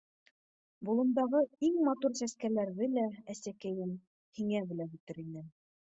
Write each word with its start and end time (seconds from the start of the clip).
Болондағы 0.87 1.41
иң 1.67 1.75
матур 1.89 2.17
сәскәләрҙе 2.21 2.89
лә, 2.97 3.05
әсәкәйем, 3.35 3.95
һиңә 4.39 4.67
бүләк 4.73 4.97
итер 5.01 5.25
инем. 5.29 5.47